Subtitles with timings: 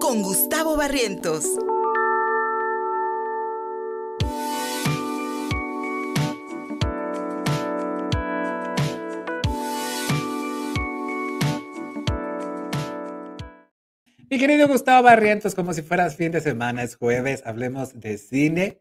[0.00, 1.46] con Gustavo Barrientos.
[14.28, 18.78] Mi querido Gustavo Barrientos, como si fueras fin de semana, es jueves, hablemos de cine.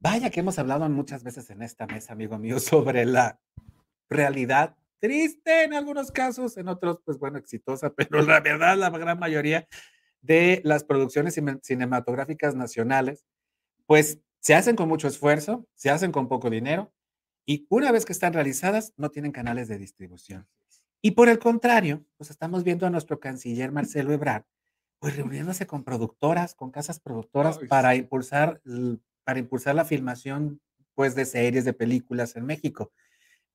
[0.00, 3.38] Vaya que hemos hablado muchas veces en esta mesa, amigo mío, sobre la
[4.10, 9.18] realidad triste en algunos casos, en otros, pues bueno, exitosa, pero la verdad, la gran
[9.18, 9.66] mayoría
[10.20, 13.24] de las producciones cinematográficas nacionales,
[13.86, 16.92] pues se hacen con mucho esfuerzo, se hacen con poco dinero
[17.46, 20.46] y una vez que están realizadas, no tienen canales de distribución.
[21.00, 24.44] Y por el contrario, pues estamos viendo a nuestro canciller Marcelo Ebrard,
[24.98, 28.60] pues reuniéndose con productoras, con casas productoras para impulsar,
[29.24, 30.60] para impulsar la filmación,
[30.94, 32.92] pues de series, de películas en México.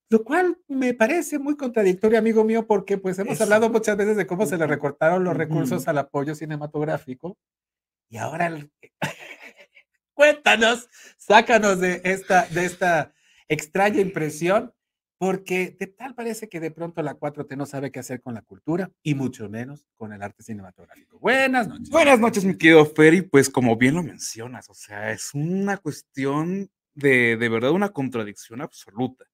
[0.10, 4.28] Lo cual me parece muy contradictorio, amigo mío, porque pues hemos hablado muchas veces de
[4.28, 7.38] cómo se le recortaron los recursos al apoyo cinematográfico.
[8.10, 8.56] Y ahora,
[10.14, 10.88] cuéntanos,
[11.18, 13.14] sácanos de esta, de esta
[13.48, 14.74] extraña impresión,
[15.18, 18.42] porque de tal parece que de pronto la 4T no sabe qué hacer con la
[18.42, 21.18] cultura y mucho menos con el arte cinematográfico.
[21.18, 21.90] Buenas noches.
[21.90, 23.22] Buenas noches, mi querido Ferry.
[23.22, 28.62] Pues como bien lo mencionas, o sea, es una cuestión de, de verdad una contradicción
[28.62, 29.26] absoluta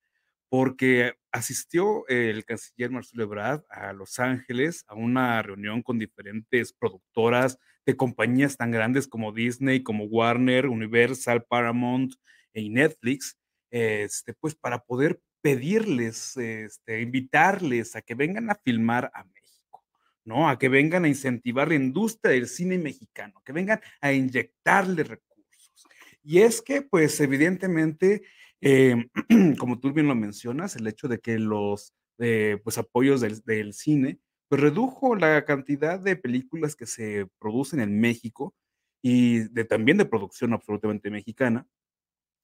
[0.49, 7.59] porque asistió el canciller Marcelo Ebrard a Los Ángeles a una reunión con diferentes productoras
[7.85, 12.13] de compañías tan grandes como Disney, como Warner, Universal, Paramount
[12.53, 13.37] y Netflix,
[13.69, 19.85] este, pues para poder pedirles, este, invitarles a que vengan a filmar a México,
[20.25, 20.49] ¿no?
[20.49, 25.85] A que vengan a incentivar la industria del cine mexicano, que vengan a inyectarle recursos.
[26.23, 28.23] Y es que, pues, evidentemente,
[28.61, 29.09] Em,
[29.57, 34.19] como tú bien lo mencionas, el hecho de que los eh, pues, apoyos del, cine
[34.49, 38.53] pues, redujo la cantidad de películas que se producen en México
[39.01, 41.67] y de, también de producción absolutamente mexicana.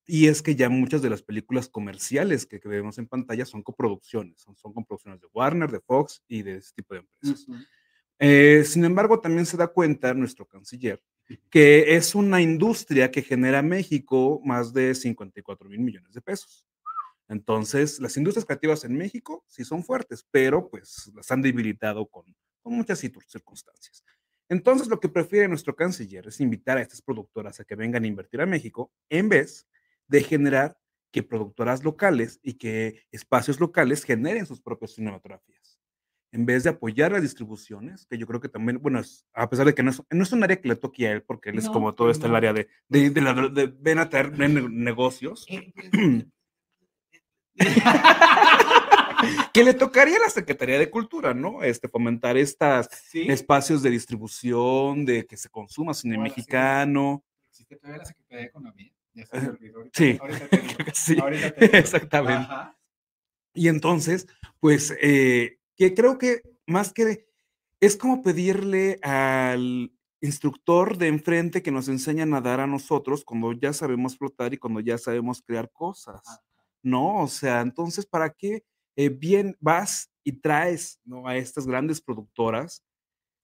[0.08, 4.40] Y es que ya muchas de las películas comerciales que, vemos en pantalla son coproducciones,
[4.40, 7.48] son, son coproducciones de Warner, de Fox y de ese tipo de empresas.
[8.20, 11.02] Eh, sin embargo, también se da cuenta nuestro canciller
[11.50, 16.66] que es una industria que genera México más de 54 mil millones de pesos.
[17.28, 22.26] Entonces, las industrias creativas en México sí son fuertes, pero pues las han debilitado con,
[22.62, 24.04] con muchas circunstancias.
[24.48, 28.08] Entonces, lo que prefiere nuestro canciller es invitar a estas productoras a que vengan a
[28.08, 29.68] invertir a México en vez
[30.08, 30.78] de generar
[31.12, 35.75] que productoras locales y que espacios locales generen sus propias cinematografías
[36.36, 39.02] en vez de apoyar las distribuciones, que yo creo que también, bueno,
[39.34, 41.24] a pesar de que no es, no es un área que le toque a él,
[41.24, 44.10] porque él es como todo este el área de, de, de, la, de, ven a
[44.10, 45.90] tener negocios, eh, pues,
[49.54, 51.64] que le tocaría a la Secretaría de Cultura, ¿no?
[51.64, 57.24] Este, fomentar estos espacios de distribución, de que se consuma cine mexicano.
[57.50, 58.92] ¿Existe todavía la Secretaría de Economía?
[59.14, 59.40] Ya se
[59.94, 60.20] sí,
[60.94, 61.18] sí,
[61.72, 62.54] exactamente.
[63.54, 64.28] Y entonces,
[64.60, 67.28] pues, eh, que creo que más que
[67.80, 69.92] es como pedirle al
[70.22, 74.58] instructor de enfrente que nos enseña a nadar a nosotros cuando ya sabemos flotar y
[74.58, 76.22] cuando ya sabemos crear cosas,
[76.82, 77.22] ¿no?
[77.22, 78.64] O sea, entonces, ¿para qué
[78.96, 81.28] eh, bien vas y traes ¿no?
[81.28, 82.84] a estas grandes productoras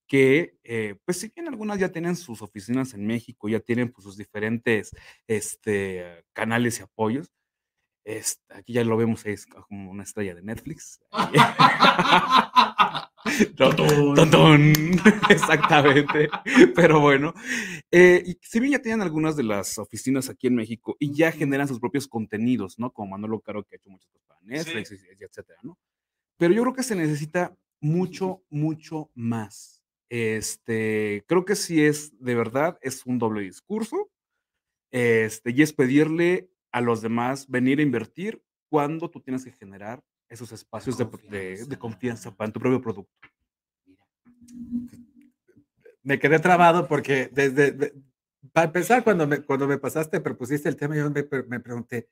[0.08, 4.04] que, eh, pues si bien algunas ya tienen sus oficinas en México, ya tienen pues,
[4.04, 4.90] sus diferentes
[5.26, 7.30] este, canales y apoyos,
[8.50, 11.00] aquí ya lo vemos, es como una estrella de Netflix.
[15.30, 16.28] Exactamente.
[16.74, 17.32] Pero bueno,
[17.90, 21.68] eh, si bien ya tienen algunas de las oficinas aquí en México y ya generan
[21.68, 22.92] sus propios contenidos, ¿no?
[22.92, 25.78] Como Manolo Caro que ha hecho muchas cosas para Netflix, etcétera, ¿no?
[26.36, 29.82] Pero yo creo que se necesita mucho, mucho más.
[30.08, 34.10] Este, creo que si es de verdad, es un doble discurso.
[34.90, 40.02] Este, y es pedirle a los demás venir a invertir cuando tú tienes que generar
[40.28, 43.12] esos espacios de confianza, de, confianza para tu propio producto.
[46.02, 47.92] Me quedé trabado porque desde,
[48.50, 52.08] para empezar, cuando me, cuando me pasaste, propusiste el tema, yo me, me pregunté,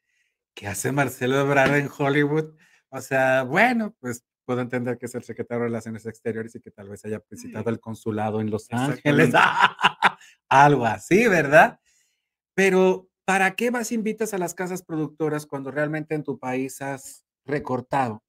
[0.55, 2.55] ¿qué hace Marcelo Ebrard en Hollywood?
[2.91, 6.71] O sea, bueno, pues puedo entender que es el secretario de Relaciones Exteriores y que
[6.71, 9.33] tal vez haya visitado el consulado en Los Ángeles,
[10.49, 11.81] algo así, ¿verdad?
[12.55, 17.25] Pero ¿para qué vas invitas a las casas productoras cuando realmente en tu país has
[17.45, 18.25] recortado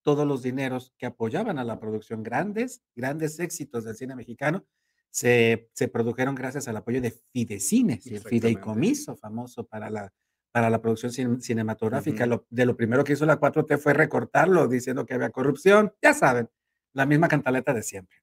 [0.00, 2.22] todos los dineros que apoyaban a la producción?
[2.22, 4.64] Grandes, grandes éxitos del cine mexicano
[5.10, 10.10] se, se produjeron gracias al apoyo de Fidecines, el fideicomiso famoso para la,
[10.52, 12.24] para la producción cinematográfica.
[12.24, 15.92] lo, de lo primero que hizo la 4T fue recortarlo, diciendo que había corrupción.
[16.00, 16.48] Ya saben,
[16.94, 18.16] la misma cantaleta de siempre.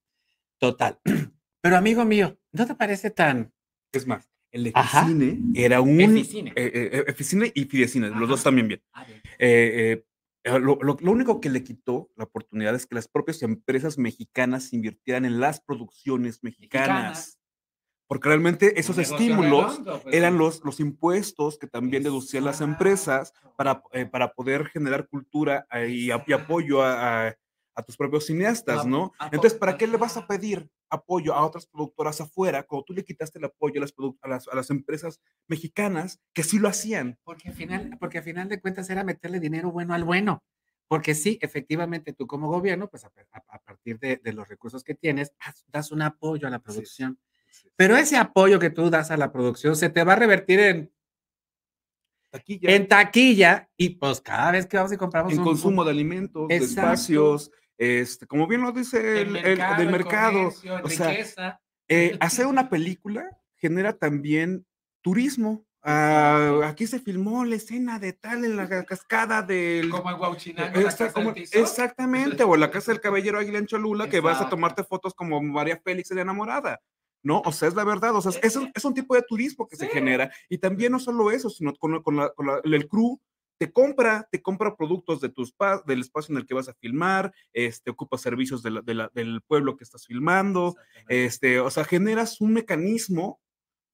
[0.57, 0.99] Total.
[1.61, 3.53] Pero amigo mío, ¿no te parece tan...
[3.91, 5.01] Es más, el Ajá.
[5.01, 5.99] Eficine era un...
[5.99, 6.51] Eficine.
[6.55, 8.81] eh, eh, Eficine y Fidecine, los dos también bien.
[8.93, 10.03] A ver, Eh,
[10.45, 13.97] eh, lo, lo- lo único que le quitó la oportunidad es que las propias empresas
[13.97, 16.89] mexicanas invirtieran en las producciones mexicanas.
[16.89, 17.39] Mexicanas.
[18.07, 23.33] Porque realmente esos estímulos redondo, pues, eran los, los impuestos que también deducían las empresas
[23.57, 27.35] para, eh, para poder generar cultura eh, y, y apoyo a, a-
[27.75, 29.13] a tus propios cineastas, ¿no?
[29.31, 33.03] Entonces, ¿para qué le vas a pedir apoyo a otras productoras afuera cuando tú le
[33.03, 37.17] quitaste el apoyo a las, a las, a las empresas mexicanas que sí lo hacían?
[37.23, 40.43] Porque al final, porque al final de cuentas era meterle dinero bueno al bueno.
[40.87, 43.11] Porque sí, efectivamente, tú como gobierno, pues a,
[43.65, 45.33] partir de, de los recursos que tienes,
[45.67, 47.17] das un apoyo a la producción.
[47.75, 50.93] Pero ese apoyo que tú das a la producción se te va a revertir en,
[52.31, 55.81] Aquí ya, en taquilla y pues cada vez que vamos y compramos en un- consumo
[55.81, 60.37] un- de alimentos, de espacios, este, como bien lo dice el, el- del mercado.
[60.51, 63.25] comercio, o sea, eh, hacer una película
[63.55, 64.65] genera también
[65.01, 65.65] turismo.
[65.85, 69.89] Ah, aquí se filmó la escena de tal en la ca- cascada del...
[69.89, 73.65] como en Huauchinango, la Esta- como- del exactamente, o la casa del caballero Águila en
[73.67, 74.55] Cholula, que vas a Exacto.
[74.55, 76.79] tomarte fotos como María Félix de enamorada.
[77.25, 77.41] ¿No?
[77.45, 78.13] O sea, es la verdad.
[78.15, 79.91] O sea, es un, es un tipo de turismo que se Sí.
[79.93, 80.29] genera.
[80.49, 83.17] Y también no solo eso, sino con, con la- con la- el crew
[83.65, 85.55] te compra, te compra productos de tus
[85.85, 89.11] del espacio en el que vas a filmar, este, ocupa servicios de la- de la-
[89.13, 90.75] del pueblo que estás filmando,
[91.07, 93.39] este, o sea, generas un mecanismo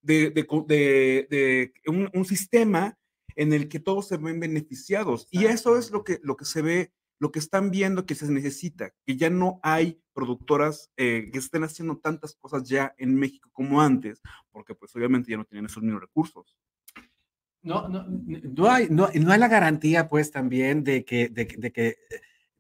[0.02, 2.98] de, de co- de- de un, un sistema
[3.36, 5.28] en el que todos se ven beneficiados.
[5.30, 8.32] Y eso es lo que, lo que se ve, lo que están viendo que se
[8.32, 13.50] necesita, que ya no hay productoras eh, que estén haciendo tantas cosas ya en México
[13.54, 14.20] como antes,
[14.52, 16.58] porque pues obviamente ya no tienen esos mismos recursos.
[17.62, 21.58] No, no, no hay, no, no hay la garantía, pues, también de que, de, que-
[21.58, 21.96] de que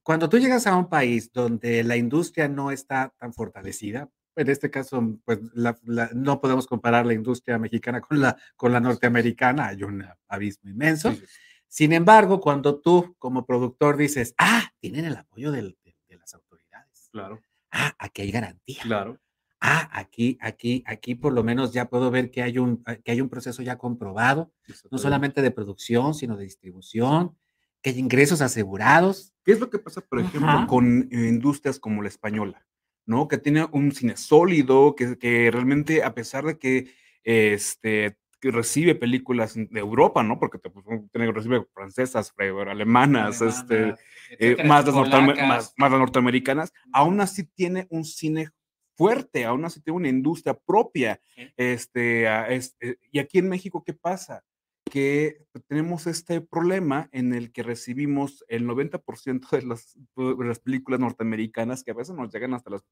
[0.04, 4.70] cuando tú llegas a un país donde la industria no está tan fortalecida, en este
[4.70, 9.68] caso, pues, la- la- no podemos comparar la industria mexicana con la, con la norteamericana,
[9.68, 11.12] hay un abismo inmenso.
[11.12, 11.34] Sí, sí, sí.
[11.68, 16.34] Sin embargo, cuando tú como productor dices, ah, tienen el apoyo del- de, de las
[16.34, 17.42] autoridades, Claro,
[17.72, 18.82] ah, aquí hay garantía.
[18.82, 19.20] claro.
[19.62, 23.20] Ah, aquí, aquí, aquí por lo menos ya puedo ver que hay un, que hay
[23.20, 24.54] un proceso ya comprobado
[24.90, 27.36] no solamente de producción, sino de distribución,
[27.82, 29.34] que hay ingresos asegurados.
[29.44, 30.68] ¿Qué es lo que pasa, por ejemplo, Ajá.
[30.68, 32.66] con eh, industrias como la española?
[33.06, 33.28] ¿No?
[33.28, 38.96] Que tiene un cine sólido, que, que realmente, a pesar de que, este, que recibe
[38.96, 40.40] películas de Europa, ¿no?
[40.40, 43.96] Porque te, pues, recibe francesas, alemanas, este,
[44.40, 48.52] eh, más, las más, más las norteamericanas, aún así tiene un cine
[49.00, 51.22] fuerte, aún así tiene una industria propia.
[51.36, 51.48] Sí.
[51.56, 54.44] Este, a- es- eh, y aquí en México, ¿qué pasa?
[54.92, 61.00] Que tenemos este problema en el que recibimos el 90% de las, de las películas
[61.00, 62.84] norteamericanas que a veces nos llegan hasta las,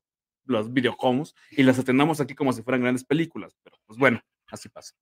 [0.46, 4.70] los videohomes y las atendamos aquí como si fueran grandes películas, pero pues bueno, así
[4.70, 4.94] pasa.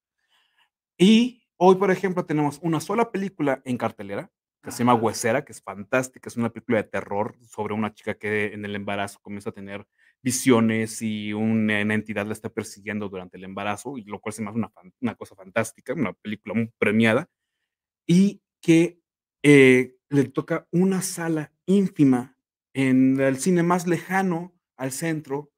[0.97, 4.31] Y hoy, por ejemplo, tenemos una sola película en cartelera
[4.63, 5.01] que se llama Ajá.
[5.03, 8.75] Huesera, que es fantástica, es una película de terror sobre una chica que en el
[8.75, 9.85] embarazo comienza a tener
[10.25, 14.41] visiones y una, una entidad la está persiguiendo durante el embarazo, y lo cual se
[14.41, 17.29] me hace una, una cosa fantástica, una película muy premiada,
[18.07, 18.99] y que
[19.43, 22.35] eh, le toca una sala ínfima
[22.73, 25.51] en el cine más lejano al centro,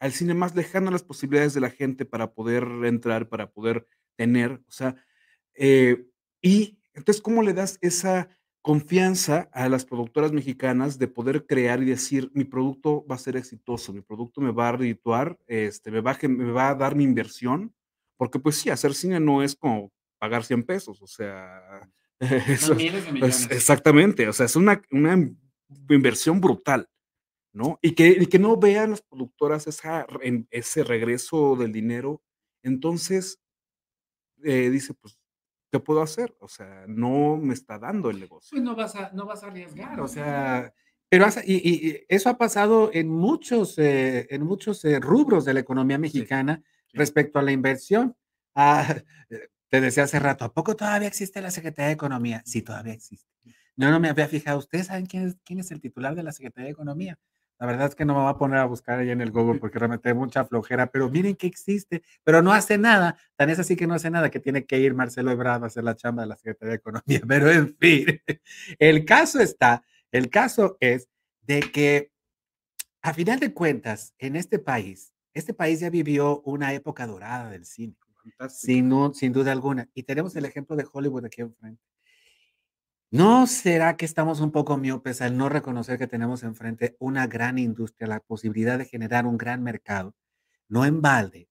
[0.00, 3.86] al cine más lejano a las posibilidades de la gente para poder entrar, para poder
[4.16, 4.96] tener, o sea,
[5.54, 6.06] eh,
[6.40, 8.30] y entonces, ¿cómo le das esa
[8.64, 13.36] confianza a las productoras mexicanas de poder crear y decir, mi producto va a ser
[13.36, 17.04] exitoso, mi producto me va a redituar, este, me, va me va a dar mi
[17.04, 17.74] inversión?
[18.16, 21.62] Porque pues sí, hacer cine no es como pagar 100 pesos, o sea,
[22.20, 25.30] eso, miles de exactamente, o sea, es una, una
[25.90, 26.88] inversión brutal,
[27.52, 27.78] ¿no?
[27.82, 32.22] Y que, y que no vean las productoras esa, en- ese regreso del dinero,
[32.62, 33.40] entonces
[34.42, 35.18] eh, dice, pues,
[35.74, 36.36] ¿qué puedo hacer?
[36.38, 38.50] O sea, no me está dando el negocio.
[38.52, 40.72] Pues no vas a, no vas a arriesgar, o sea,
[41.08, 45.54] pero has- y, y- eso ha pasado en muchos, eh, en muchos eh, rubros de
[45.54, 46.96] la economía mexicana sí.
[46.96, 48.16] respecto a la inversión.
[48.54, 48.86] Ah,
[49.30, 52.40] eh, te decía hace rato, ¿a poco todavía existe la Secretaría de Economía?
[52.46, 53.28] Sí, todavía existe.
[53.76, 54.58] Yo no me había fijado.
[54.58, 57.18] ¿Ustedes saben quién es, quién es el titular de la Secretaría de Economía?
[57.58, 59.58] La verdad es que no me voy a poner a buscar ahí en el Google
[59.60, 63.16] porque realmente hay mucha flojera, pero miren que existe, pero no hace nada.
[63.36, 65.84] Tan es así que no hace nada que tiene que ir Marcelo Ebrard a hacer
[65.84, 67.20] la chamba de la Secretaría de Economía.
[67.28, 68.20] Pero en fin,
[68.78, 71.08] el caso está, el caso es
[71.42, 72.10] de que
[73.02, 77.66] a final de cuentas, en este país, este país ya vivió una época dorada del
[77.66, 77.94] cine,
[78.48, 79.90] sin, sin duda alguna.
[79.92, 81.82] Y tenemos el ejemplo de Hollywood aquí enfrente.
[83.14, 87.60] ¿No será que estamos un poco miopes al no reconocer que tenemos enfrente una gran
[87.60, 90.16] industria, la posibilidad de generar un gran mercado?
[90.68, 91.48] No en balde,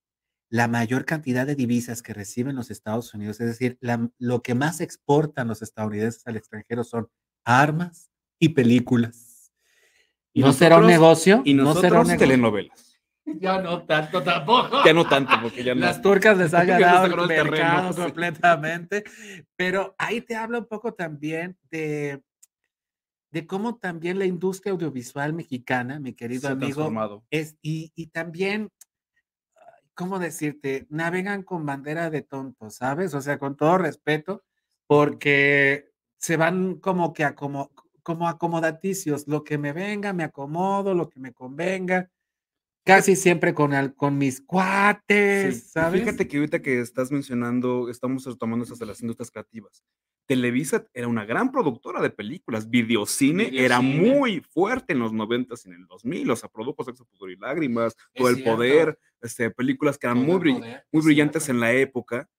[0.50, 3.80] la mayor cantidad de divisas que reciben los Estados Unidos, es decir,
[4.20, 7.08] lo que más exportan los estadounidenses al extranjero son
[7.46, 9.54] armas y películas.
[10.34, 11.44] ¿Y ¿No será un negocio?
[11.46, 12.28] Y nosotros ¿No será un negocio?
[12.28, 12.93] telenovelas.
[13.26, 14.84] Ya no tanto tampoco.
[14.86, 15.82] Ya no tanto, porque ya no.
[15.82, 19.04] Las turcas les les ganado el el terreno, mercado completamente.
[19.56, 22.22] Pero ahí te habla un poco también de,
[23.32, 27.24] de cómo también la industria audiovisual mexicana, mi querido ha amigo, transformado.
[27.30, 28.70] es, y, y también,
[29.94, 30.86] ¿cómo decirte?
[30.90, 33.14] Navegan con bandera de tontos, ¿sabes?
[33.14, 34.44] O sea, con todo respeto,
[34.86, 37.72] porque se van como que como,
[38.04, 42.10] como acomodaticios, lo que me venga, me acomodo, lo que me convenga,
[42.84, 46.02] casi siempre con, al- con mis Sí, cuates, y ¿sabes?
[46.02, 49.84] Fíjate que ahorita que estás mencionando, estamos retomando esas de las industrias creativas.
[50.26, 52.70] Televisa era una gran productora de películas.
[52.70, 54.16] Videocine, era Videocine.
[54.20, 56.32] muy fuerte en los 90 y en el 2000.
[56.32, 58.56] O sea, produjo Sexo, Pudor y Lágrimas, Todo el cierto.
[58.56, 61.58] Poder, este, películas que eran Todo muy, el brill- poder, muy es brillantes cierto.
[61.58, 62.30] en la época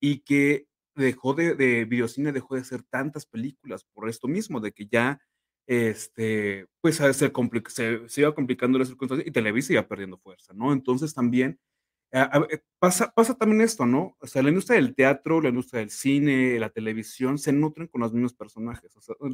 [0.00, 4.72] y que dejó de, de Videocine, dejó de hacer tantas películas por esto mismo, de
[4.72, 5.18] que ya,
[5.70, 7.30] este, pues a- se,
[7.68, 10.72] se, se iba complicando las circunstancias y Televisa iba perdiendo fuerza, ¿no?
[10.72, 11.60] Entonces también
[12.12, 14.16] a- a- eh, pasa, pasa también esto, ¿no?
[14.20, 18.00] O sea, la industria del teatro, la industria del cine, la televisión, se nutren con
[18.00, 18.96] los mismos personajes.
[18.96, 19.30] O sea, o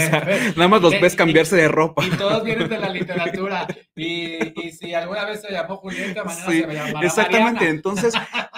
[0.00, 0.26] sea,
[0.56, 2.04] nada más los Y- ves y- cambiarse de ropa.
[2.04, 3.68] Y todos vienen de la literatura.
[3.94, 7.70] Y, y si alguna vez se llamó Julieta, mañana Sí, se me llamará Exactamente, Mariana.
[7.76, 8.14] entonces,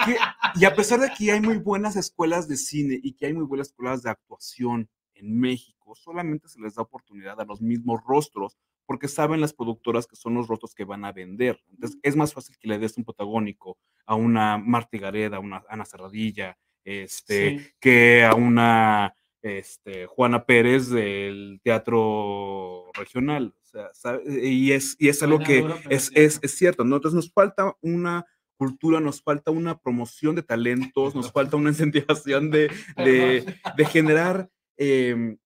[0.06, 0.16] que-
[0.58, 3.44] y a pesar de que hay muy buenas escuelas de cine y que hay muy
[3.44, 4.88] buenas escuelas de actuación
[5.25, 10.07] en México, solamente se les da oportunidad a los mismos rostros, porque saben las productoras
[10.07, 11.59] que son los rostros que van a vender.
[11.71, 15.64] Entonces, es más fácil que le des un protagónico a una Marta Gareda, a una
[15.69, 17.66] Ana Serradilla, este, Sí.
[17.81, 23.54] que a una este, Juana Pérez del teatro regional.
[23.62, 26.47] O sea, y es, y es algo que duro, es, es es, cierto.
[26.47, 26.97] es cierto, ¿no?
[26.97, 28.25] Entonces nos falta una
[28.57, 30.43] cultura, nos falta una promoción de
[30.93, 33.45] talentos, nos falta una incentivación de, de,
[33.76, 35.38] de generar, em,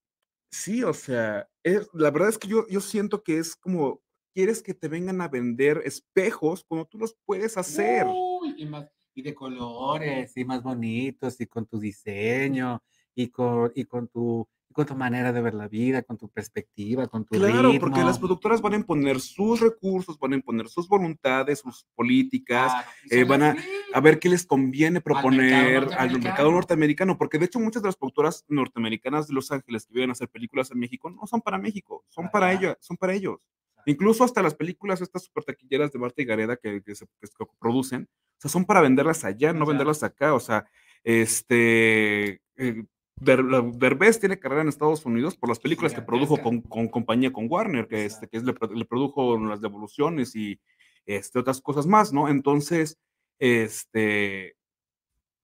[0.51, 4.01] sí, o sea, es, la verdad es que yo, yo siento que es como,
[4.35, 8.07] quieres que te vengan a vender espejos cuando tú los puedes hacer.
[8.07, 8.69] Uy, y,
[9.15, 12.83] y de colores, y más bonitos, y con tu diseño,
[13.15, 17.09] y con, y con tu con tu manera de ver la vida, con tu perspectiva,
[17.09, 17.81] con tu Claro, ritmo.
[17.81, 22.73] porque las productoras van a imponer sus recursos, van a imponer sus voluntades, sus políticas,
[23.11, 23.57] eh, van a,
[23.93, 26.51] a ver qué les conviene proponer al mercado norteamericano.
[26.53, 30.13] norteamericano, porque de hecho muchas de las productoras norteamericanas de Los Ángeles que vienen a
[30.13, 33.39] hacer películas en México no son para México, son Para ellos, son para ellos.
[33.87, 37.29] Incluso hasta las películas estas super taquilleras de Marta y Gareda que, que se que
[37.59, 38.03] producen,
[38.37, 40.35] o sea, son para venderlas allá, no venderlas acá.
[40.35, 40.67] O sea,
[41.03, 42.85] este eh,
[43.21, 47.89] Derbez tiene carrera en Estados Unidos por las películas que produjo con, compañía con Warner,
[47.89, 50.61] que, este, que es, le, pro- le produjo las devoluciones y
[51.07, 52.29] este, otras cosas más, ¿no?
[52.29, 52.99] Entonces,
[53.39, 54.57] este,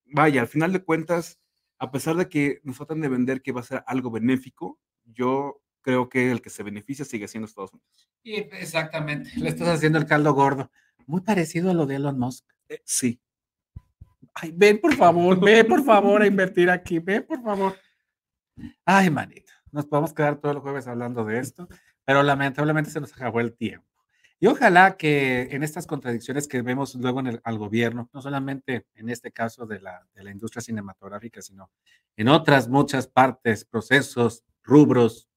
[0.06, 1.40] vaya, al final de cuentas,
[1.78, 5.60] a pesar de que nos tratan de vender que va a ser algo benéfico, yo
[5.82, 8.10] creo que el que se beneficia sigue siendo Estados Unidos.
[8.22, 9.30] Y exactamente.
[9.36, 10.70] Le estás haciendo el caldo gordo.
[11.06, 12.46] Muy parecido a lo de Elon Musk.
[12.68, 13.20] Eh, sí,
[14.34, 17.76] Ay, ven por favor, ve por favor a invertir aquí, ve por favor.
[18.84, 21.68] Ay, manito, nos podemos quedar todo el jueves hablando de esto,
[22.04, 23.86] pero lamentablemente se nos acabó el tiempo.
[24.40, 29.30] Y ojalá que en estas contradicciones que vemos luego al gobierno, no solamente en este
[29.30, 31.70] caso de la, industria cinematográfica, sino
[32.16, 35.28] en otras muchas partes, procesos, rubros,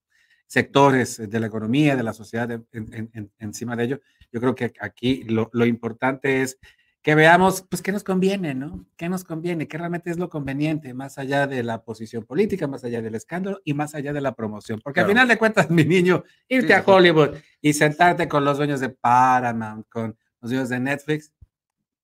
[0.47, 4.01] sectores de la economía, de la sociedad en- en- en- encima de ello,
[4.31, 6.57] yo creo que aquí lo importante es
[7.07, 8.85] que veamos, pues, qué nos conviene, ¿no?
[8.97, 9.65] ¿Qué nos conviene?
[9.69, 13.61] ¿Qué realmente es lo conveniente, más allá de la posición política, más allá del escándalo
[13.63, 14.81] y más allá de la promoción?
[14.83, 15.07] Porque Claro.
[15.07, 16.83] al final de cuentas, mi niño, irte Sí, a sí.
[16.85, 21.31] Hollywood y sentarte con los dueños de Paramount, con los dueños de Netflix,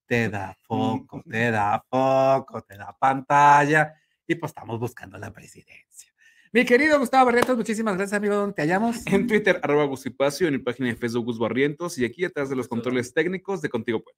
[0.05, 3.93] te da foco, te da foco, te da pantalla
[4.25, 6.13] y pues estamos buscando la presidencia.
[6.53, 9.05] Mi querido Gustavo Barretos, muchísimas gracias, amigo, donde te hallamos.
[9.07, 12.55] en Twitter, arroba Gusipacio, en mi página de Facebook, Gus Barrientos, y aquí atrás de
[12.55, 14.17] los controles técnicos de Contigo Puebla.